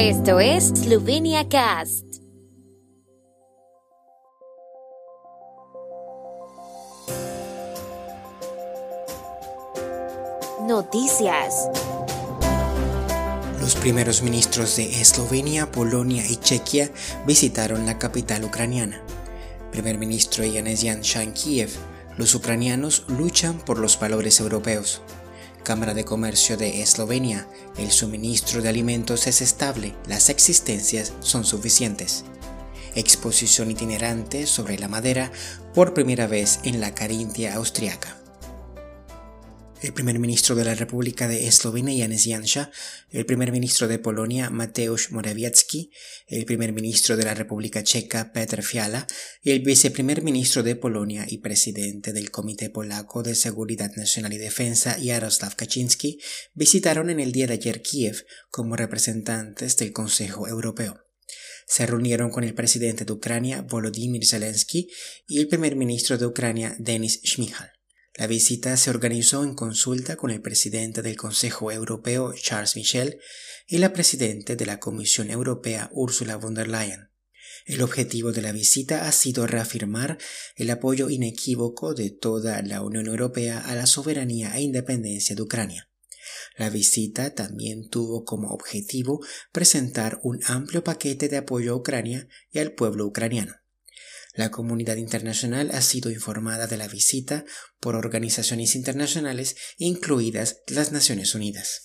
Esto 0.00 0.38
es 0.38 0.68
Slovenia 0.68 1.48
Cast. 1.48 2.04
Noticias. 10.68 11.68
Los 13.60 13.74
primeros 13.74 14.22
ministros 14.22 14.76
de 14.76 15.00
Eslovenia, 15.00 15.72
Polonia 15.72 16.24
y 16.30 16.36
Chequia 16.36 16.92
visitaron 17.26 17.84
la 17.84 17.98
capital 17.98 18.44
ucraniana. 18.44 19.02
Primer 19.72 19.98
ministro 19.98 20.44
Yanis 20.44 20.82
Yansha 20.82 21.24
en 21.24 21.32
Kiev, 21.32 21.70
los 22.16 22.36
ucranianos 22.36 23.04
luchan 23.08 23.58
por 23.58 23.80
los 23.80 23.98
valores 23.98 24.38
europeos. 24.38 25.02
Cámara 25.68 25.92
de 25.92 26.06
Comercio 26.06 26.56
de 26.56 26.80
Eslovenia, 26.80 27.46
el 27.76 27.90
suministro 27.90 28.62
de 28.62 28.70
alimentos 28.70 29.26
es 29.26 29.42
estable, 29.42 29.94
las 30.06 30.30
existencias 30.30 31.12
son 31.20 31.44
suficientes. 31.44 32.24
Exposición 32.94 33.70
itinerante 33.70 34.46
sobre 34.46 34.78
la 34.78 34.88
madera 34.88 35.30
por 35.74 35.92
primera 35.92 36.26
vez 36.26 36.60
en 36.64 36.80
la 36.80 36.94
Carintia 36.94 37.54
austriaca 37.54 38.17
el 39.80 39.92
primer 39.92 40.18
ministro 40.18 40.56
de 40.56 40.64
la 40.64 40.74
República 40.74 41.28
de 41.28 41.46
Eslovenia, 41.46 42.02
Janez 42.02 42.24
Janša, 42.24 42.70
el 43.10 43.24
primer 43.26 43.52
ministro 43.52 43.86
de 43.86 43.98
Polonia, 43.98 44.50
Mateusz 44.50 45.10
Morawiecki, 45.10 45.92
el 46.26 46.44
primer 46.44 46.72
ministro 46.72 47.16
de 47.16 47.24
la 47.24 47.34
República 47.34 47.84
Checa, 47.84 48.32
Petr 48.32 48.62
Fiala, 48.62 49.06
y 49.42 49.52
el 49.52 49.60
viceprimer 49.60 50.22
ministro 50.22 50.62
de 50.62 50.74
Polonia 50.74 51.26
y 51.28 51.38
presidente 51.38 52.12
del 52.12 52.30
Comité 52.30 52.70
Polaco 52.70 53.22
de 53.22 53.34
Seguridad 53.34 53.92
Nacional 53.96 54.32
y 54.32 54.38
Defensa, 54.38 54.96
Jaroslav 55.02 55.54
Kaczynski, 55.54 56.18
visitaron 56.54 57.10
en 57.10 57.20
el 57.20 57.32
día 57.32 57.46
de 57.46 57.54
ayer 57.54 57.80
Kiev 57.82 58.24
como 58.50 58.76
representantes 58.76 59.76
del 59.76 59.92
Consejo 59.92 60.48
Europeo 60.48 61.04
se 61.70 61.84
reunieron 61.84 62.30
con 62.30 62.44
el 62.44 62.54
presidente 62.54 63.04
de 63.04 63.12
Ucrania, 63.12 63.60
Volodymyr 63.60 64.24
Zelensky, 64.24 64.88
y 65.26 65.38
el 65.38 65.48
primer 65.48 65.76
ministro 65.76 66.16
de 66.16 66.24
Ucrania, 66.24 66.74
Denis 66.78 67.20
Shmyhal. 67.22 67.77
La 68.18 68.26
visita 68.26 68.76
se 68.76 68.90
organizó 68.90 69.44
en 69.44 69.54
consulta 69.54 70.16
con 70.16 70.32
el 70.32 70.42
presidente 70.42 71.02
del 71.02 71.16
Consejo 71.16 71.70
Europeo 71.70 72.34
Charles 72.34 72.74
Michel 72.74 73.20
y 73.68 73.78
la 73.78 73.92
presidenta 73.92 74.56
de 74.56 74.66
la 74.66 74.80
Comisión 74.80 75.30
Europea 75.30 75.88
Ursula 75.92 76.34
von 76.34 76.52
der 76.52 76.66
Leyen. 76.66 77.10
El 77.64 77.80
objetivo 77.80 78.32
de 78.32 78.42
la 78.42 78.50
visita 78.50 79.06
ha 79.06 79.12
sido 79.12 79.46
reafirmar 79.46 80.18
el 80.56 80.68
apoyo 80.70 81.10
inequívoco 81.10 81.94
de 81.94 82.10
toda 82.10 82.60
la 82.62 82.82
Unión 82.82 83.06
Europea 83.06 83.60
a 83.60 83.76
la 83.76 83.86
soberanía 83.86 84.52
e 84.56 84.62
independencia 84.62 85.36
de 85.36 85.42
Ucrania. 85.42 85.88
La 86.56 86.70
visita 86.70 87.36
también 87.36 87.88
tuvo 87.88 88.24
como 88.24 88.48
objetivo 88.48 89.24
presentar 89.52 90.18
un 90.24 90.40
amplio 90.46 90.82
paquete 90.82 91.28
de 91.28 91.36
apoyo 91.36 91.72
a 91.72 91.76
Ucrania 91.76 92.26
y 92.50 92.58
al 92.58 92.72
pueblo 92.72 93.06
ucraniano. 93.06 93.54
La 94.38 94.52
comunidad 94.52 94.94
internacional 94.98 95.72
ha 95.72 95.82
sido 95.82 96.12
informada 96.12 96.68
de 96.68 96.76
la 96.76 96.86
visita 96.86 97.44
por 97.80 97.96
organizaciones 97.96 98.76
internacionales, 98.76 99.56
incluidas 99.78 100.60
las 100.68 100.92
Naciones 100.92 101.34
Unidas. 101.34 101.82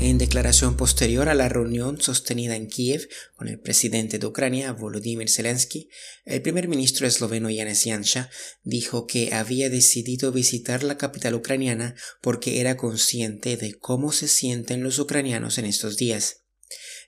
En 0.00 0.16
declaración 0.16 0.76
posterior 0.76 1.28
a 1.28 1.34
la 1.34 1.48
reunión 1.48 2.00
sostenida 2.00 2.54
en 2.54 2.68
Kiev 2.68 3.08
con 3.34 3.48
el 3.48 3.58
presidente 3.58 4.20
de 4.20 4.26
Ucrania, 4.28 4.70
Volodymyr 4.70 5.28
Zelensky, 5.28 5.88
el 6.24 6.40
primer 6.40 6.68
ministro 6.68 7.08
esloveno 7.08 7.48
Janez 7.48 7.82
Janša 7.82 8.30
dijo 8.62 9.08
que 9.08 9.34
había 9.34 9.70
decidido 9.70 10.30
visitar 10.30 10.84
la 10.84 10.96
capital 10.98 11.34
ucraniana 11.34 11.96
porque 12.22 12.60
era 12.60 12.76
consciente 12.76 13.56
de 13.56 13.76
cómo 13.76 14.12
se 14.12 14.28
sienten 14.28 14.84
los 14.84 15.00
ucranianos 15.00 15.58
en 15.58 15.64
estos 15.64 15.96
días. 15.96 16.37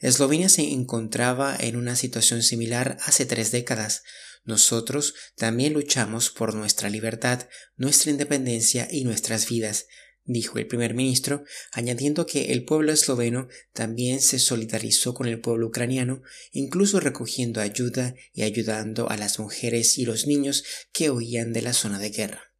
Eslovenia 0.00 0.48
se 0.48 0.62
encontraba 0.72 1.54
en 1.60 1.76
una 1.76 1.94
situación 1.94 2.42
similar 2.42 2.96
hace 3.04 3.26
tres 3.26 3.52
décadas. 3.52 4.02
Nosotros 4.44 5.14
también 5.36 5.74
luchamos 5.74 6.30
por 6.30 6.54
nuestra 6.54 6.88
libertad, 6.88 7.46
nuestra 7.76 8.10
independencia 8.10 8.88
y 8.90 9.04
nuestras 9.04 9.46
vidas, 9.46 9.86
dijo 10.24 10.58
el 10.58 10.66
primer 10.66 10.94
ministro, 10.94 11.44
añadiendo 11.72 12.24
que 12.24 12.52
el 12.52 12.64
pueblo 12.64 12.92
esloveno 12.92 13.48
también 13.74 14.22
se 14.22 14.38
solidarizó 14.38 15.12
con 15.12 15.26
el 15.26 15.40
pueblo 15.40 15.66
ucraniano, 15.66 16.22
incluso 16.52 16.98
recogiendo 16.98 17.60
ayuda 17.60 18.14
y 18.32 18.42
ayudando 18.42 19.10
a 19.10 19.18
las 19.18 19.38
mujeres 19.38 19.98
y 19.98 20.06
los 20.06 20.26
niños 20.26 20.64
que 20.92 21.10
huían 21.10 21.52
de 21.52 21.60
la 21.60 21.74
zona 21.74 21.98
de 21.98 22.10
guerra. 22.10 22.54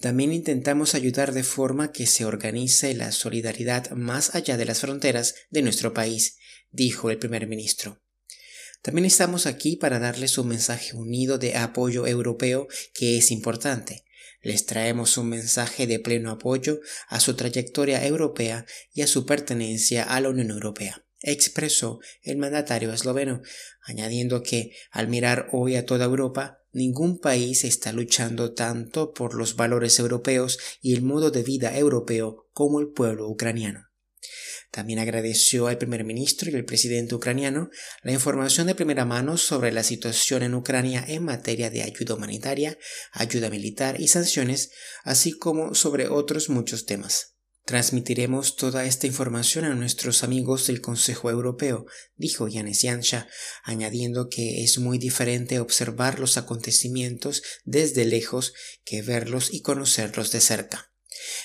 También 0.00 0.32
intentamos 0.32 0.96
ayudar 0.96 1.32
de 1.32 1.44
forma 1.44 1.92
que 1.92 2.06
se 2.06 2.24
organice 2.24 2.94
la 2.94 3.12
solidaridad 3.12 3.90
más 3.92 4.34
allá 4.34 4.56
de 4.56 4.64
las 4.64 4.80
fronteras 4.80 5.36
de 5.50 5.62
nuestro 5.62 5.94
país, 5.94 6.38
dijo 6.74 7.10
el 7.10 7.18
primer 7.18 7.46
ministro. 7.46 8.00
También 8.82 9.06
estamos 9.06 9.46
aquí 9.46 9.76
para 9.76 9.98
darles 9.98 10.36
un 10.36 10.48
mensaje 10.48 10.94
unido 10.94 11.38
de 11.38 11.56
apoyo 11.56 12.06
europeo 12.06 12.68
que 12.92 13.16
es 13.16 13.30
importante. 13.30 14.04
Les 14.42 14.66
traemos 14.66 15.16
un 15.16 15.30
mensaje 15.30 15.86
de 15.86 15.98
pleno 16.00 16.30
apoyo 16.30 16.80
a 17.08 17.18
su 17.20 17.34
trayectoria 17.34 18.06
europea 18.06 18.66
y 18.92 19.00
a 19.00 19.06
su 19.06 19.24
pertenencia 19.24 20.02
a 20.02 20.20
la 20.20 20.28
Unión 20.28 20.50
Europea 20.50 21.04
expresó 21.24 22.00
el 22.22 22.36
mandatario 22.36 22.92
esloveno, 22.92 23.42
añadiendo 23.82 24.42
que, 24.42 24.72
al 24.90 25.08
mirar 25.08 25.48
hoy 25.52 25.76
a 25.76 25.86
toda 25.86 26.04
Europa, 26.04 26.60
ningún 26.72 27.18
país 27.18 27.64
está 27.64 27.92
luchando 27.92 28.52
tanto 28.52 29.12
por 29.12 29.34
los 29.34 29.56
valores 29.56 29.98
europeos 29.98 30.58
y 30.82 30.94
el 30.94 31.02
modo 31.02 31.30
de 31.30 31.42
vida 31.42 31.76
europeo 31.76 32.48
como 32.52 32.78
el 32.78 32.88
pueblo 32.88 33.28
ucraniano. 33.28 33.88
También 34.74 34.98
agradeció 34.98 35.68
al 35.68 35.78
primer 35.78 36.02
ministro 36.02 36.50
y 36.50 36.56
al 36.56 36.64
presidente 36.64 37.14
ucraniano 37.14 37.70
la 38.02 38.10
información 38.10 38.66
de 38.66 38.74
primera 38.74 39.04
mano 39.04 39.36
sobre 39.36 39.70
la 39.70 39.84
situación 39.84 40.42
en 40.42 40.52
Ucrania 40.52 41.04
en 41.06 41.22
materia 41.22 41.70
de 41.70 41.84
ayuda 41.84 42.16
humanitaria, 42.16 42.76
ayuda 43.12 43.50
militar 43.50 44.00
y 44.00 44.08
sanciones, 44.08 44.72
así 45.04 45.30
como 45.30 45.76
sobre 45.76 46.08
otros 46.08 46.48
muchos 46.48 46.86
temas. 46.86 47.36
Transmitiremos 47.64 48.56
toda 48.56 48.84
esta 48.84 49.06
información 49.06 49.64
a 49.64 49.76
nuestros 49.76 50.24
amigos 50.24 50.66
del 50.66 50.80
Consejo 50.80 51.30
Europeo, 51.30 51.86
dijo 52.16 52.48
Yanis 52.48 52.82
Yansha, 52.82 53.28
añadiendo 53.62 54.28
que 54.28 54.64
es 54.64 54.78
muy 54.78 54.98
diferente 54.98 55.60
observar 55.60 56.18
los 56.18 56.36
acontecimientos 56.36 57.44
desde 57.64 58.06
lejos 58.06 58.54
que 58.84 59.02
verlos 59.02 59.54
y 59.54 59.62
conocerlos 59.62 60.32
de 60.32 60.40
cerca. 60.40 60.93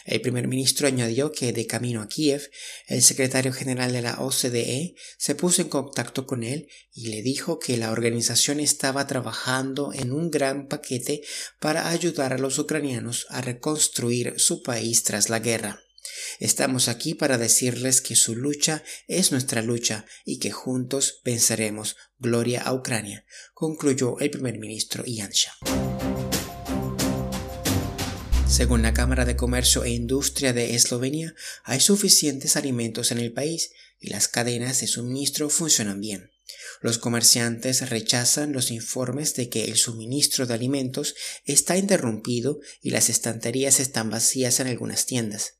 El 0.10 0.22
primer 0.22 0.48
ministro 0.48 0.88
añadió 0.88 1.32
que 1.32 1.54
de 1.54 1.68
camino 1.68 2.02
a 2.02 2.08
Kiev, 2.08 2.50
el 2.88 3.04
secretario 3.04 3.54
general 3.54 3.92
de 3.92 4.02
la 4.02 4.20
OCDE 4.20 4.96
se 5.20 5.36
puso 5.36 5.62
en 5.62 5.70
contacto 5.70 6.26
con 6.26 6.44
él 6.44 6.68
y 6.92 7.10
le 7.10 7.22
dijo 7.22 7.60
que 7.60 7.78
la 7.78 7.92
organización 7.92 8.60
estaba 8.60 9.06
trabajando 9.06 9.94
en 9.94 10.12
un 10.12 10.32
gran 10.32 10.68
paquete 10.68 11.22
para 11.60 11.90
ayudar 11.90 12.34
a 12.34 12.40
los 12.40 12.58
ucranianos 12.58 13.28
a 13.30 13.42
reconstruir 13.42 14.34
su 14.38 14.64
país 14.64 15.04
tras 15.04 15.30
la 15.30 15.38
guerra. 15.38 15.80
Estamos 16.40 16.88
aquí 16.88 17.14
para 17.14 17.38
decirles 17.38 18.02
que 18.02 18.16
su 18.16 18.36
lucha 18.36 18.84
es 19.08 19.32
nuestra 19.32 19.62
lucha 19.62 20.08
y 20.26 20.40
que 20.40 20.50
juntos 20.50 21.22
venceremos. 21.24 21.98
Gloria 22.18 22.64
a 22.64 22.74
Ucrania, 22.74 23.26
concluyó 23.54 24.18
el 24.20 24.32
primer 24.32 24.58
ministro 24.58 25.04
Yansha. 25.06 25.54
Según 28.50 28.82
la 28.82 28.96
Cámara 28.96 29.26
de 29.26 29.36
Comercio 29.36 29.84
e 29.84 29.92
Industria 29.92 30.54
de 30.54 30.74
Eslovenia, 30.74 31.36
hay 31.64 31.80
suficientes 31.80 32.56
alimentos 32.56 33.12
en 33.12 33.20
el 33.20 33.32
país 33.32 33.72
y 34.00 34.10
las 34.10 34.28
cadenas 34.28 34.82
de 34.82 34.88
suministro 34.88 35.50
funcionan 35.50 36.02
bien. 36.02 36.32
Los 36.82 36.98
comerciantes 36.98 37.88
rechazan 37.90 38.52
los 38.52 38.72
informes 38.72 39.36
de 39.36 39.50
que 39.50 39.66
el 39.66 39.78
suministro 39.78 40.48
de 40.48 40.56
alimentos 40.56 41.14
está 41.46 41.78
interrumpido 41.78 42.60
y 42.82 42.90
las 42.90 43.10
estanterías 43.10 43.80
están 43.80 44.10
vacías 44.10 44.60
en 44.60 44.68
algunas 44.68 45.06
tiendas. 45.06 45.60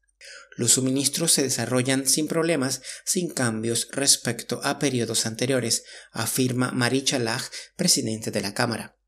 Los 0.58 0.74
suministros 0.74 1.32
se 1.32 1.44
desarrollan 1.44 2.08
sin 2.08 2.28
problemas, 2.28 2.82
sin 3.06 3.30
cambios 3.30 3.88
respecto 3.92 4.62
a 4.64 4.80
periodos 4.80 5.28
anteriores, 5.28 5.84
afirma 6.12 6.72
Maricha 6.72 7.20
Lach, 7.20 7.46
presidente 7.78 8.32
de 8.32 8.42
la 8.42 8.54
Cámara. 8.54 8.99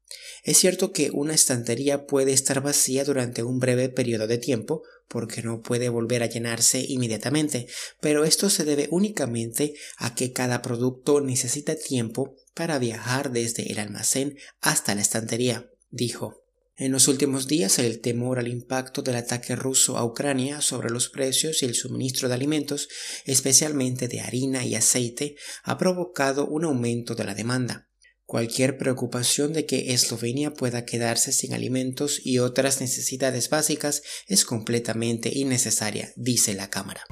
Es 0.43 0.57
cierto 0.57 0.91
que 0.91 1.11
una 1.11 1.35
estantería 1.35 2.07
puede 2.07 2.33
estar 2.33 2.61
vacía 2.61 3.05
durante 3.05 3.43
un 3.43 3.59
breve 3.59 3.89
periodo 3.89 4.25
de 4.25 4.39
tiempo, 4.39 4.83
porque 5.07 5.43
no 5.43 5.61
puede 5.61 5.89
volver 5.89 6.23
a 6.23 6.27
llenarse 6.27 6.83
inmediatamente, 6.87 7.67
pero 7.99 8.23
esto 8.23 8.49
se 8.49 8.63
debe 8.63 8.87
únicamente 8.91 9.75
a 9.97 10.15
que 10.15 10.31
cada 10.31 10.61
producto 10.61 11.21
necesita 11.21 11.75
tiempo 11.75 12.35
para 12.55 12.79
viajar 12.79 13.31
desde 13.31 13.71
el 13.71 13.79
almacén 13.79 14.37
hasta 14.61 14.95
la 14.95 15.01
estantería, 15.01 15.69
dijo. 15.89 16.41
En 16.75 16.91
los 16.91 17.07
últimos 17.07 17.47
días, 17.47 17.77
el 17.77 17.99
temor 17.99 18.39
al 18.39 18.47
impacto 18.47 19.03
del 19.03 19.17
ataque 19.17 19.55
ruso 19.55 19.97
a 19.97 20.05
Ucrania 20.05 20.61
sobre 20.61 20.89
los 20.89 21.09
precios 21.09 21.61
y 21.61 21.65
el 21.65 21.75
suministro 21.75 22.27
de 22.27 22.33
alimentos, 22.33 22.89
especialmente 23.25 24.07
de 24.07 24.21
harina 24.21 24.65
y 24.65 24.73
aceite, 24.73 25.35
ha 25.61 25.77
provocado 25.77 26.47
un 26.47 26.63
aumento 26.63 27.13
de 27.13 27.25
la 27.25 27.35
demanda. 27.35 27.90
Cualquier 28.31 28.77
preocupación 28.77 29.51
de 29.51 29.65
que 29.65 29.91
Eslovenia 29.91 30.53
pueda 30.53 30.85
quedarse 30.85 31.33
sin 31.33 31.53
alimentos 31.53 32.21
y 32.23 32.39
otras 32.39 32.79
necesidades 32.79 33.49
básicas 33.49 34.03
es 34.25 34.45
completamente 34.45 35.37
innecesaria, 35.37 36.13
dice 36.15 36.53
la 36.53 36.69
Cámara. 36.69 37.03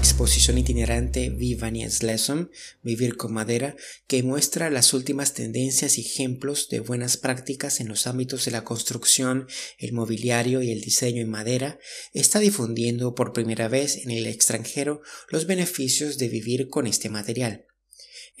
exposición 0.00 0.56
itinerante 0.56 1.28
Vivani 1.28 1.86
Lesom, 2.00 2.48
Vivir 2.82 3.18
con 3.18 3.34
Madera, 3.34 3.76
que 4.06 4.22
muestra 4.22 4.70
las 4.70 4.94
últimas 4.94 5.34
tendencias 5.34 5.98
y 5.98 6.00
ejemplos 6.00 6.70
de 6.70 6.80
buenas 6.80 7.18
prácticas 7.18 7.80
en 7.80 7.88
los 7.88 8.06
ámbitos 8.06 8.46
de 8.46 8.52
la 8.52 8.64
construcción, 8.64 9.48
el 9.76 9.92
mobiliario 9.92 10.62
y 10.62 10.70
el 10.70 10.80
diseño 10.80 11.20
en 11.20 11.28
madera, 11.28 11.78
está 12.14 12.38
difundiendo 12.38 13.14
por 13.14 13.34
primera 13.34 13.68
vez 13.68 13.98
en 13.98 14.10
el 14.10 14.26
extranjero 14.26 15.02
los 15.28 15.46
beneficios 15.46 16.16
de 16.16 16.28
vivir 16.28 16.70
con 16.70 16.86
este 16.86 17.10
material. 17.10 17.66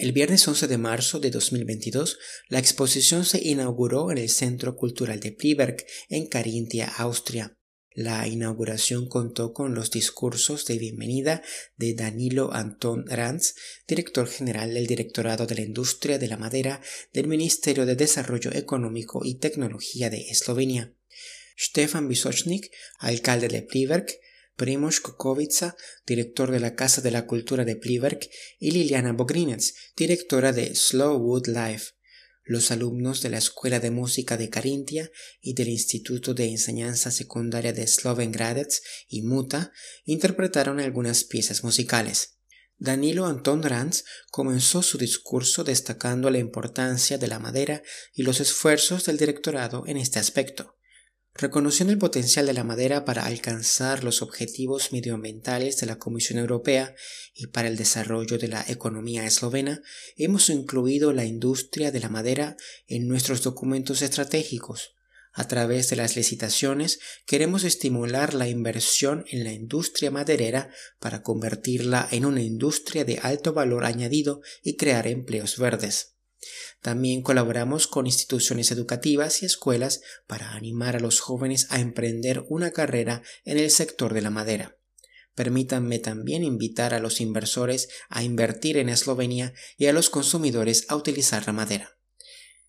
El 0.00 0.12
viernes 0.12 0.48
11 0.48 0.66
de 0.66 0.78
marzo 0.78 1.20
de 1.20 1.30
2022, 1.30 2.18
la 2.48 2.58
exposición 2.58 3.26
se 3.26 3.46
inauguró 3.46 4.10
en 4.10 4.16
el 4.16 4.30
Centro 4.30 4.74
Cultural 4.74 5.20
de 5.20 5.30
Pliberg, 5.30 5.84
en 6.08 6.26
Carintia, 6.26 6.88
Austria. 6.96 7.58
La 7.92 8.26
inauguración 8.26 9.10
contó 9.10 9.52
con 9.52 9.74
los 9.74 9.90
discursos 9.90 10.64
de 10.64 10.78
bienvenida 10.78 11.42
de 11.76 11.92
Danilo 11.92 12.50
Anton 12.54 13.04
Ranz, 13.08 13.56
director 13.86 14.26
general 14.26 14.72
del 14.72 14.86
Directorado 14.86 15.46
de 15.46 15.56
la 15.56 15.60
Industria 15.60 16.18
de 16.18 16.28
la 16.28 16.38
Madera 16.38 16.80
del 17.12 17.26
Ministerio 17.26 17.84
de 17.84 17.94
Desarrollo 17.94 18.52
Económico 18.54 19.20
y 19.22 19.34
Tecnología 19.34 20.08
de 20.08 20.30
Eslovenia. 20.30 20.94
Stefan 21.58 22.08
Bisochnik, 22.08 22.72
alcalde 23.00 23.48
de 23.48 23.60
Pliberg, 23.60 24.06
Primoz 24.60 25.00
Kukovica, 25.00 25.74
director 26.06 26.50
de 26.50 26.60
la 26.60 26.74
Casa 26.74 27.00
de 27.00 27.10
la 27.10 27.24
Cultura 27.24 27.64
de 27.64 27.76
Pliberg, 27.76 28.20
y 28.58 28.72
Liliana 28.72 29.14
Bogrinets, 29.14 29.72
directora 29.96 30.52
de 30.52 30.74
Slow 30.74 31.16
Wood 31.16 31.46
Life. 31.46 31.92
Los 32.44 32.70
alumnos 32.70 33.22
de 33.22 33.30
la 33.30 33.38
Escuela 33.38 33.80
de 33.80 33.90
Música 33.90 34.36
de 34.36 34.50
Carintia 34.50 35.10
y 35.40 35.54
del 35.54 35.68
Instituto 35.68 36.34
de 36.34 36.50
Enseñanza 36.50 37.10
Secundaria 37.10 37.72
de 37.72 37.86
Slovengradec 37.86 38.70
y 39.08 39.22
Muta 39.22 39.72
interpretaron 40.04 40.78
algunas 40.78 41.24
piezas 41.24 41.64
musicales. 41.64 42.36
Danilo 42.76 43.24
Anton 43.24 43.62
Ranz 43.62 44.04
comenzó 44.30 44.82
su 44.82 44.98
discurso 44.98 45.64
destacando 45.64 46.28
la 46.28 46.38
importancia 46.38 47.16
de 47.16 47.28
la 47.28 47.38
madera 47.38 47.82
y 48.12 48.24
los 48.24 48.40
esfuerzos 48.40 49.06
del 49.06 49.16
directorado 49.16 49.84
en 49.86 49.96
este 49.96 50.18
aspecto. 50.18 50.76
Reconociendo 51.34 51.92
el 51.92 51.98
potencial 51.98 52.46
de 52.46 52.52
la 52.52 52.64
madera 52.64 53.04
para 53.04 53.24
alcanzar 53.24 54.02
los 54.02 54.20
objetivos 54.20 54.92
medioambientales 54.92 55.78
de 55.78 55.86
la 55.86 55.98
Comisión 55.98 56.38
Europea 56.38 56.94
y 57.34 57.46
para 57.46 57.68
el 57.68 57.76
desarrollo 57.76 58.36
de 58.36 58.48
la 58.48 58.64
economía 58.66 59.24
eslovena, 59.24 59.80
hemos 60.16 60.50
incluido 60.50 61.12
la 61.12 61.24
industria 61.24 61.92
de 61.92 62.00
la 62.00 62.08
madera 62.08 62.56
en 62.88 63.06
nuestros 63.06 63.42
documentos 63.42 64.02
estratégicos. 64.02 64.96
A 65.32 65.46
través 65.46 65.88
de 65.88 65.96
las 65.96 66.16
licitaciones 66.16 66.98
queremos 67.24 67.62
estimular 67.62 68.34
la 68.34 68.48
inversión 68.48 69.24
en 69.28 69.44
la 69.44 69.52
industria 69.52 70.10
maderera 70.10 70.70
para 70.98 71.22
convertirla 71.22 72.08
en 72.10 72.24
una 72.24 72.42
industria 72.42 73.04
de 73.04 73.20
alto 73.22 73.52
valor 73.52 73.84
añadido 73.84 74.42
y 74.64 74.76
crear 74.76 75.06
empleos 75.06 75.56
verdes. 75.56 76.16
También 76.80 77.22
colaboramos 77.22 77.86
con 77.86 78.06
instituciones 78.06 78.70
educativas 78.70 79.42
y 79.42 79.46
escuelas 79.46 80.00
para 80.26 80.52
animar 80.52 80.96
a 80.96 81.00
los 81.00 81.20
jóvenes 81.20 81.66
a 81.70 81.80
emprender 81.80 82.44
una 82.48 82.70
carrera 82.70 83.22
en 83.44 83.58
el 83.58 83.70
sector 83.70 84.14
de 84.14 84.22
la 84.22 84.30
madera. 84.30 84.76
Permítanme 85.34 85.98
también 85.98 86.42
invitar 86.42 86.92
a 86.94 87.00
los 87.00 87.20
inversores 87.20 87.88
a 88.08 88.22
invertir 88.22 88.76
en 88.78 88.88
Eslovenia 88.88 89.54
y 89.76 89.86
a 89.86 89.92
los 89.92 90.10
consumidores 90.10 90.86
a 90.88 90.96
utilizar 90.96 91.46
la 91.46 91.52
madera. 91.52 91.96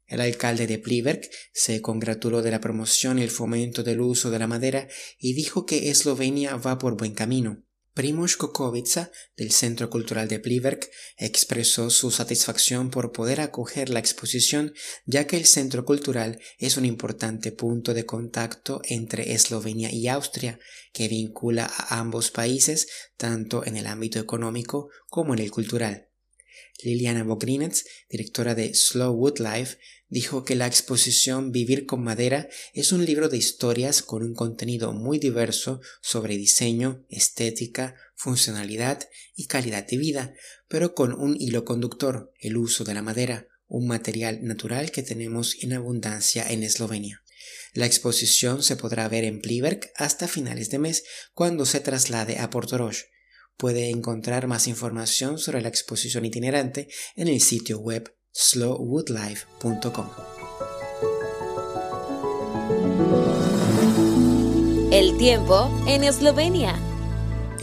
El 0.05 0.19
alcalde 0.19 0.67
de 0.67 0.77
Pliberg 0.77 1.21
se 1.53 1.81
congratuló 1.81 2.41
de 2.41 2.51
la 2.51 2.59
promoción 2.59 3.17
y 3.17 3.23
el 3.23 3.31
fomento 3.31 3.81
del 3.81 4.01
uso 4.01 4.29
de 4.29 4.39
la 4.39 4.47
madera 4.47 4.89
y 5.17 5.33
dijo 5.33 5.65
que 5.65 5.89
Eslovenia 5.89 6.57
va 6.57 6.77
por 6.77 6.97
buen 6.97 7.13
camino. 7.13 7.63
Primoz 7.93 8.37
Kukovica, 8.37 9.11
del 9.35 9.51
Centro 9.51 9.89
Cultural 9.89 10.27
de 10.27 10.39
Pliberg, 10.39 10.79
expresó 11.17 11.89
su 11.89 12.09
satisfacción 12.09 12.89
por 12.89 13.11
poder 13.11 13.41
acoger 13.41 13.89
la 13.89 13.99
exposición, 13.99 14.73
ya 15.05 15.27
que 15.27 15.35
el 15.35 15.45
Centro 15.45 15.83
Cultural 15.83 16.39
es 16.57 16.77
un 16.77 16.85
importante 16.85 17.51
punto 17.51 17.93
de 17.93 18.05
contacto 18.05 18.81
entre 18.85 19.33
Eslovenia 19.33 19.91
y 19.91 20.07
Austria, 20.07 20.59
que 20.93 21.09
vincula 21.09 21.65
a 21.65 21.99
ambos 21.99 22.31
países 22.31 22.87
tanto 23.17 23.65
en 23.65 23.75
el 23.75 23.87
ámbito 23.87 24.19
económico 24.19 24.89
como 25.09 25.33
en 25.33 25.39
el 25.39 25.51
cultural. 25.51 26.10
Liliana 26.83 27.23
Bogrinets, 27.23 27.85
directora 28.09 28.55
de 28.55 28.73
Slow 28.73 29.13
Wood 29.13 29.39
Life, 29.39 29.77
dijo 30.07 30.43
que 30.43 30.55
la 30.55 30.67
exposición 30.67 31.51
Vivir 31.51 31.85
con 31.85 32.03
Madera 32.03 32.49
es 32.73 32.91
un 32.91 33.05
libro 33.05 33.29
de 33.29 33.37
historias 33.37 34.01
con 34.01 34.23
un 34.23 34.33
contenido 34.33 34.91
muy 34.91 35.19
diverso 35.19 35.79
sobre 36.01 36.37
diseño, 36.37 37.05
estética, 37.09 37.95
funcionalidad 38.15 39.07
y 39.35 39.47
calidad 39.47 39.87
de 39.87 39.97
vida, 39.97 40.33
pero 40.67 40.93
con 40.93 41.13
un 41.13 41.35
hilo 41.39 41.63
conductor, 41.65 42.33
el 42.39 42.57
uso 42.57 42.83
de 42.83 42.93
la 42.93 43.01
madera, 43.01 43.47
un 43.67 43.87
material 43.87 44.43
natural 44.43 44.91
que 44.91 45.01
tenemos 45.01 45.55
en 45.63 45.73
abundancia 45.73 46.45
en 46.51 46.63
Eslovenia. 46.63 47.23
La 47.73 47.85
exposición 47.85 48.63
se 48.63 48.75
podrá 48.75 49.07
ver 49.07 49.23
en 49.23 49.39
Pliberg 49.39 49.91
hasta 49.95 50.27
finales 50.27 50.69
de 50.69 50.79
mes 50.79 51.03
cuando 51.33 51.65
se 51.65 51.79
traslade 51.79 52.37
a 52.37 52.49
Portorož. 52.49 53.05
Puede 53.61 53.91
encontrar 53.91 54.47
más 54.47 54.65
información 54.65 55.37
sobre 55.37 55.61
la 55.61 55.67
exposición 55.67 56.25
itinerante 56.25 56.87
en 57.15 57.27
el 57.27 57.39
sitio 57.39 57.77
web 57.77 58.11
slowwoodlife.com. 58.31 60.09
El 64.91 65.15
tiempo 65.19 65.69
en 65.85 66.03
Eslovenia. 66.05 66.90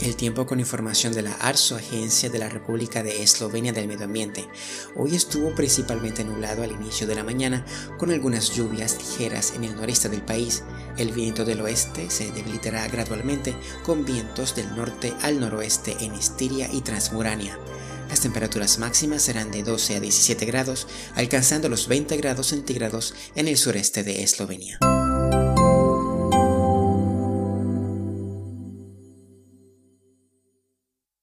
El 0.01 0.15
tiempo 0.15 0.45
con 0.45 0.61
información 0.61 1.11
de 1.13 1.23
la 1.23 1.33
ARSO, 1.33 1.75
Agencia 1.75 2.29
de 2.29 2.39
la 2.39 2.47
República 2.47 3.03
de 3.03 3.21
Eslovenia 3.21 3.73
del 3.73 3.89
Medio 3.89 4.05
Ambiente. 4.05 4.47
Hoy 4.95 5.13
estuvo 5.13 5.53
principalmente 5.53 6.23
nublado 6.23 6.63
al 6.63 6.71
inicio 6.71 7.05
de 7.05 7.15
la 7.15 7.25
mañana, 7.25 7.65
con 7.97 8.09
algunas 8.09 8.55
lluvias 8.55 8.97
ligeras 8.97 9.53
en 9.57 9.65
el 9.65 9.75
noreste 9.75 10.07
del 10.07 10.21
país. 10.21 10.63
El 10.97 11.11
viento 11.11 11.43
del 11.43 11.59
oeste 11.59 12.09
se 12.09 12.31
debilitará 12.31 12.87
gradualmente, 12.87 13.53
con 13.83 14.05
vientos 14.05 14.55
del 14.55 14.73
norte 14.73 15.13
al 15.21 15.37
noroeste 15.41 15.97
en 15.99 16.13
Estiria 16.13 16.69
y 16.71 16.79
Transmurania. 16.79 17.59
Las 18.07 18.21
temperaturas 18.21 18.79
máximas 18.79 19.21
serán 19.21 19.51
de 19.51 19.63
12 19.63 19.97
a 19.97 19.99
17 19.99 20.45
grados, 20.45 20.87
alcanzando 21.15 21.67
los 21.67 21.89
20 21.89 22.15
grados 22.15 22.47
centígrados 22.47 23.13
en 23.35 23.49
el 23.49 23.57
sureste 23.57 24.03
de 24.03 24.23
Eslovenia. 24.23 24.79